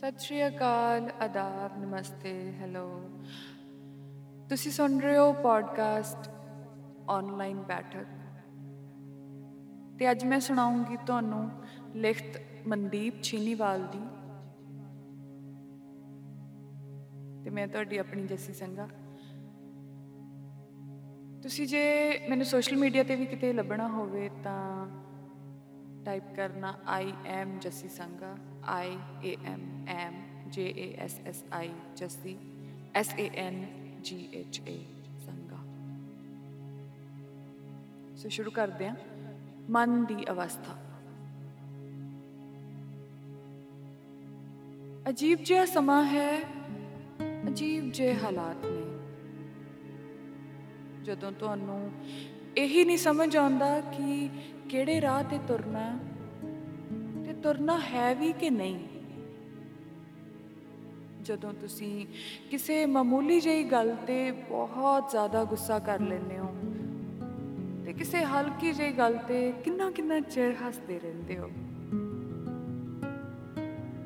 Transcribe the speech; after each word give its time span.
ਸਤਿ 0.00 0.18
ਸ਼੍ਰੀ 0.18 0.46
ਅਕਾਲ, 0.46 1.10
ਆਦਾਬ, 1.20 1.72
ਨਮਸਤੇ 1.78 2.30
ਹੈਲੋ 2.60 3.10
ਤੁਸੀਂ 4.48 4.70
ਸੁਣ 4.72 4.98
ਰਹੇ 5.00 5.16
ਹੋ 5.16 5.32
ਪੋਡਕਾਸਟ 5.32 6.28
ਆਨਲਾਈਨ 7.10 7.62
ਬੈਠਕ। 7.62 8.06
ਤੇ 9.98 10.10
ਅੱਜ 10.10 10.24
ਮੈਂ 10.24 10.40
ਸੁਣਾਉਂਗੀ 10.40 10.96
ਤੁਹਾਨੂੰ 10.96 11.50
ਲਿਖਤ 11.94 12.40
ਮਨਦੀਪ 12.66 13.20
ਛੀਨੀਵਾਲ 13.22 13.86
ਦੀ। 13.86 14.00
ਤੇ 17.44 17.50
ਮੈਂ 17.50 17.68
ਤੁਹਾਡੀ 17.68 17.98
ਆਪਣੀ 17.98 18.26
ਜੱਸੀ 18.26 18.52
ਸੰਗਾ 18.52 18.88
ਤੁਸੀਂ 21.42 21.66
ਜੇ 21.66 21.84
ਮੈਨੂੰ 22.28 22.46
ਸੋਸ਼ਲ 22.46 22.76
ਮੀਡੀਆ 22.76 23.02
ਤੇ 23.02 23.16
ਵੀ 23.16 23.26
ਕਿਤੇ 23.26 23.52
ਲੱਭਣਾ 23.52 23.88
ਹੋਵੇ 23.88 24.28
ਤਾਂ 24.44 24.86
ਟਾਈਪ 26.04 26.34
ਕਰਨਾ 26.36 26.74
I 26.86 27.12
am 27.26 27.58
Jassi 27.58 27.88
Sanga 27.88 28.36
I 28.68 28.96
A 29.24 29.36
M 29.46 29.86
M 29.88 30.14
J 30.50 30.66
A 30.76 30.92
S 30.98 31.20
S 31.26 31.44
I 31.52 31.70
Jassi 31.96 32.36
S 32.94 33.14
A 33.18 33.28
N 33.36 33.64
G 34.02 34.28
H 34.34 34.60
A 34.68 34.78
ਸੰਗਾ 35.26 35.58
ਸੋ 38.16 38.28
ਸ਼ੁਰੂ 38.28 38.50
ਕਰਦੇ 38.50 38.88
ਹਾਂ 38.88 38.96
ਮਨ 39.70 40.04
ਦੀ 40.04 40.24
ਅਵਸਥਾ 40.30 40.76
ਅਜੀਬ 45.08 45.42
ਜਿਹਾ 45.42 45.64
ਸਮਾਂ 45.64 46.04
ਹੈ 46.04 46.30
ਅਜੀਬ 47.48 47.90
ਜਿਹੇ 47.92 48.14
ਹਾਲਾਤ 48.14 48.64
ਨੇ 48.64 48.82
ਜਦੋਂ 51.04 51.32
ਤੁਹਾਨੂੰ 51.32 51.80
ਇਹੀ 52.56 52.84
ਨਹੀਂ 52.84 52.98
ਸਮਝ 52.98 53.36
ਆਉਂਦਾ 53.36 53.80
ਕਿ 53.80 54.28
ਕਿਹੜੇ 54.70 55.00
ਰਾਹ 55.00 55.24
ਤੇ 55.24 55.38
ਤੁਰਨਾ 55.48 55.98
ਤੇ 57.24 57.32
ਤੁਰਨਾ 57.32 57.80
ਹੈ 57.80 58.14
ਵੀ 58.14 58.32
ਕਿ 58.32 58.50
ਨਹੀਂ? 58.50 58.88
ਜਦੋਂ 61.22 61.52
ਤੁਸੀਂ 61.52 62.06
ਕਿਸੇ 62.50 62.86
ਮਾਮੂਲੀ 62.86 63.40
ਜਿਹੀ 63.40 63.64
ਗੱਲ 63.64 63.96
ਤੇ 64.06 64.30
ਬਹੁਤ 64.30 65.10
ਜ਼ਿਆਦਾ 65.10 65.44
ਗੁੱਸਾ 65.44 65.78
ਕਰ 65.78 66.00
ਲੈਂਦੇ 66.00 66.38
ਹੋ 66.38 66.54
ਤੇ 67.84 67.92
ਕਿਸੇ 67.92 68.24
ਹਲਕੀ 68.24 68.72
ਜਿਹੀ 68.72 68.92
ਗੱਲ 68.92 69.18
ਤੇ 69.28 69.52
ਕਿੰਨਾ 69.52 69.90
ਕਿੰਨਾ 69.90 70.20
ਚਿਰ 70.20 70.54
ਹੱਸਦੇ 70.54 71.00
ਰਹਿੰਦੇ 71.00 71.38
ਹੋ? 71.38 71.50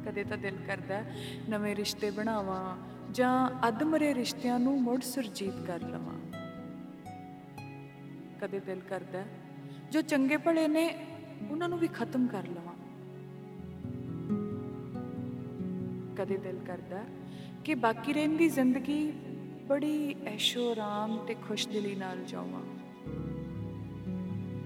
ਕਦੇ 0.06 0.24
ਤਾਂ 0.24 0.36
ਦਿਲ 0.36 0.56
ਕਰਦਾ 0.66 1.02
ਨਵੇਂ 1.48 1.76
ਰਿਸ਼ਤੇ 1.76 2.10
ਬਣਾਵਾਂ 2.10 2.76
ਜਾਂ 3.12 3.68
ਅਧਮਰੇ 3.68 4.14
ਰਿਸ਼ਤਿਆਂ 4.14 4.58
ਨੂੰ 4.58 4.82
ਮੁੜ 4.82 5.00
ਸੁਰਜੀਤ 5.00 5.66
ਕਰ 5.66 5.80
ਲਵਾਂ। 5.80 6.18
ਕਦੇ 8.40 8.60
ਦਿਲ 8.60 8.80
ਕਰਦਾ 8.80 9.24
ਜੋ 9.92 10.02
ਚੰਗੇ 10.02 10.36
ਭਲੇ 10.36 10.68
ਨੇ, 10.68 11.06
ਉਹਨਾਂ 11.50 11.68
ਨੂੰ 11.68 11.78
ਵੀ 11.78 11.88
ਖਤਮ 11.88 12.26
ਕਰ 12.26 12.42
ਲਵਾਂ। 12.46 12.74
ਕਦੇ 16.16 16.36
ਦਿਲ 16.36 16.58
ਕਰਦਾ 16.66 17.04
ਕਿ 17.64 17.74
ਬਾਕੀ 17.74 18.12
ਰਹਿੰਦੀ 18.12 18.48
ਜ਼ਿੰਦਗੀ 18.48 19.12
ਬੜੀ 19.68 20.16
ਐਸ਼ੋ 20.26 20.70
ਆਰਾਮ 20.70 21.16
ਤੇ 21.16 21.34
ਖੁਸ਼ਦਿਲੀ 21.34 21.94
ਨਾਲ 21.94 22.24
ਜਾਵਾਂ 22.24 22.62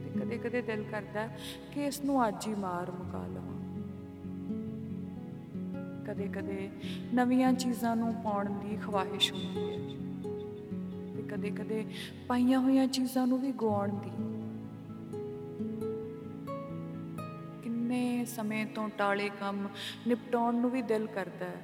ਤੇ 0.05 0.21
ਕਦੇ 0.21 0.39
ਕਦੇ 0.39 0.63
ਦਿਲ 0.63 0.85
ਕਰਦਾ 0.91 1.27
ਕਿ 1.75 1.87
ਇਸ 1.87 2.01
ਨੂੰ 2.01 2.29
ਅੱਜ 2.29 2.49
ਹੀ 2.49 2.55
ਮਾਰ 2.55 2.91
ਮੁਕਾ 2.91 3.27
ਲਵਾਂ। 3.27 3.59
ਕਦੇ 6.05 6.29
ਕਦੇ 6.29 6.71
ਨਵੀਆਂ 7.15 7.53
ਚੀਜ਼ਾਂ 7.53 7.97
ਨੂੰ 7.97 8.15
ਪਾਉਣ 8.15 8.59
ਦੀ 8.59 8.77
ਖਵਾਹਿਸ਼ 8.77 9.33
ਹੁੰਦੀ 9.33 9.71
ਹੈ। 9.71 9.79
ਤੇ 11.17 11.23
ਕਦੇ 11.23 11.51
ਕਦੇ 11.51 11.87
ਪਾਈਆਂ 12.29 12.59
ਹੋਈਆਂ 12.59 12.87
ਚੀਜ਼ਾਂ 12.87 13.27
ਨੂੰ 13.27 13.39
ਵੀ 13.39 13.53
ਗਵਾਉਣ 13.53 13.89
ਦੀ 13.89 14.11
ਸਮੇਂ 18.29 18.67
ਤੋਂ 18.67 18.89
ਟਾਲੇ 18.99 19.31
ਕੰਮ 19.41 19.69
ਨਿਪਟਾਉਣ 20.07 20.55
ਨੂੰ 20.55 20.71
ਵੀ 20.71 20.83
ਦਿਲ 20.83 21.07
ਕਰਦਾ 21.07 21.47
ਹੈ। 21.47 21.63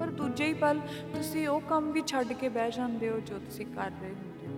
ਪਰ 0.00 0.10
ਦੂਜੇ 0.10 0.46
ਹੀ 0.46 0.54
ਪਲ 0.54 0.80
ਤੁਸੀਂ 1.14 1.48
ਉਹ 1.48 1.60
ਕੰਮ 1.60 1.92
ਵੀ 1.92 2.02
ਛੱਡ 2.06 2.32
ਕੇ 2.32 2.48
ਬਹਿ 2.48 2.70
ਜਾਂਦੇ 2.70 3.10
ਹੋ 3.10 3.20
ਜੋ 3.20 3.38
ਤੁਸੀਂ 3.38 3.66
ਕਰ 3.66 3.90
ਰਹੇ 4.00 4.14
ਹੁੰਦੇ 4.14 4.46
ਹੋ। 4.46 4.52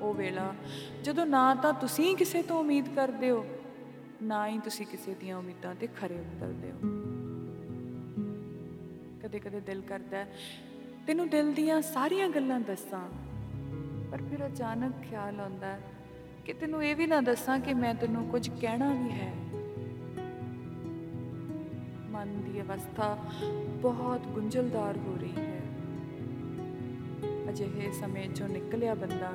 ਉਹ 0.00 0.14
ਵੇਲਾ 0.14 0.54
ਜਦੋਂ 1.02 1.26
ਨਾ 1.26 1.54
ਤਾਂ 1.54 1.72
ਤੁਸੀਂ 1.72 2.16
ਕਿਸੇ 2.16 2.42
ਤੋਂ 2.42 2.60
ਉਮੀਦ 2.60 2.94
ਕਰਦੇ 2.94 3.30
ਹੋ, 3.30 3.46
ਨਾ 4.22 4.48
ਹੀ 4.48 4.58
ਤੁਸੀਂ 4.58 4.86
ਕਿਸੇ 4.86 5.14
ਦੀਆਂ 5.14 5.36
ਉਮੀਦਾਂ 5.36 5.74
ਤੇ 5.74 5.86
ਖਰੇ 5.86 6.20
ਉਤਰਦੇ 6.20 6.72
ਹੋ। 6.72 6.78
ਕਦੇ-ਕਦੇ 9.22 9.60
ਦਿਲ 9.60 9.80
ਕਰਦਾ 9.80 10.24
ਤੈਨੂੰ 11.06 11.28
ਦਿਲ 11.28 11.52
ਦੀਆਂ 11.52 11.82
ਸਾਰੀਆਂ 11.82 12.28
ਗੱਲਾਂ 12.28 12.60
ਦੱਸਾਂ, 12.60 13.08
ਪਰ 14.10 14.22
ਫਿਰ 14.22 14.46
ਅਚਾਨਕ 14.46 14.94
ਖਿਆਲ 15.02 15.40
ਆਉਂਦਾ 15.40 15.78
ਕਿ 16.44 16.52
ਤੈਨੂੰ 16.52 16.84
ਇਹ 16.84 16.96
ਵੀ 16.96 17.06
ਨਾ 17.06 17.20
ਦੱਸਾਂ 17.20 17.60
ਕਿ 17.60 17.74
ਮੈਂ 17.74 17.94
ਤੈਨੂੰ 17.94 18.28
ਕੁਝ 18.28 18.50
ਕਹਿਣਾ 18.60 18.92
ਵੀ 18.92 19.10
ਹੈ। 19.10 19.32
ਮਨ 22.10 22.42
ਦੀ 22.42 22.60
ਅਵਸਥਾ 22.60 23.18
ਬਹੁਤ 23.82 24.26
ਗੁੰਝਲਦਾਰ 24.26 24.96
ਹੋ 24.96 25.16
ਰਹੀ 25.20 25.32
ਹੈ। 25.36 25.60
ਅਜਿਹੇ 27.50 27.92
ਸਮੇਂ 27.92 28.28
ਚੋਂ 28.28 28.48
ਨਿਕਲਿਆ 28.48 28.94
ਬੰਦਾ 28.94 29.32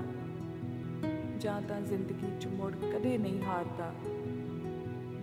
ਜਾਂ 1.38 1.62
ਤਾਂ 1.62 1.82
ਜ਼ਿੰਦਗੀ 1.82 2.28
'ਚ 2.40 2.48
ਮੁੜ 2.48 2.76
ਕਦੇ 2.76 3.18
ਨਹੀਂ 3.18 3.44
ਹਾਰਦਾ 3.44 3.94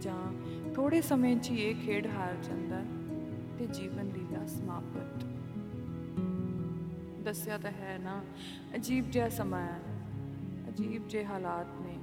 ਜਾਂ 0.00 0.32
ਥੋੜੇ 0.72 1.00
ਸਮੇਂ 1.00 1.36
'ਚ 1.36 1.50
ਹੀ 1.50 1.56
ਇਹ 1.56 1.74
ਖੇਡ 1.74 2.06
ਹਾਰ 2.06 2.34
ਜਾਂਦਾ 2.42 2.82
ਤੇ 3.58 3.66
ਜੀਵਨ 3.66 4.06
ਲੀਲਾ 4.06 4.46
ਸਮਾਪਤ। 4.46 5.24
ਦੱਸਿਆ 7.24 7.58
ਤਾਂ 7.58 7.70
ਹੈ 7.70 7.98
ਨਾ, 8.02 8.22
ਅਜੀਬ 8.74 9.10
ਜਿਹਾ 9.10 9.28
ਸਮਾਂ 9.28 9.62
ਹੈ। 9.62 9.91
ਅਜੀਬ 10.72 11.08
ਜਿਹੇ 11.08 11.24
ਹਾਲਾਤ 11.24 11.66
ਨੇ। 11.80 11.98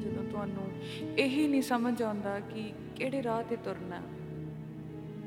ਜਦੋਂ 0.00 0.24
ਤੁਹਾਨੂੰ 0.24 0.64
ਇਹੀ 1.18 1.48
ਨਹੀਂ 1.48 1.62
ਸਮਝ 1.62 2.02
ਆਉਂਦਾ 2.02 2.40
ਕਿ 2.40 2.72
ਕਿਹੜੇ 2.96 3.22
ਰਾਹ 3.22 3.42
ਤੇ 3.42 3.56
ਤੁਰਨਾ 3.56 4.00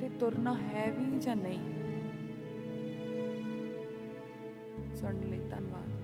ਤੇ 0.02 0.10
ਤੁਰਨਾ 0.10 0.54
ਹੈ 0.54 0.92
ਵੀ 0.92 1.20
ਜਾਂ 1.20 1.36
ਨਹੀਂ। 1.36 1.60
ਸੁਣਨ 4.96 5.30
ਲਈ, 5.30 5.40
ਧੰਨਵਾਦ। 5.40 6.03